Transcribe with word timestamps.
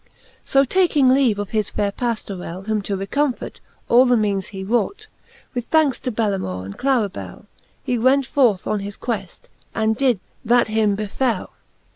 So 0.43 0.63
taking 0.63 1.09
leave 1.09 1.37
of 1.37 1.51
his 1.51 1.69
faire 1.69 1.91
Pajlorell, 1.91 2.63
Whom 2.65 2.81
to 2.81 2.97
recomfort 2.97 3.59
all 3.87 4.07
the 4.07 4.17
meanes 4.17 4.47
he 4.47 4.63
wrought, 4.63 5.05
With 5.53 5.65
thanks 5.65 5.99
to 5.99 6.11
Bellamour 6.11 6.65
and 6.65 6.75
Claribelly 6.75 7.45
He 7.83 7.99
went 7.99 8.25
forth 8.25 8.65
on 8.65 8.79
his 8.79 8.97
queft, 8.97 9.47
and 9.75 9.95
did, 9.95 10.19
that 10.43 10.69
him 10.69 10.95
befell. 10.95 11.53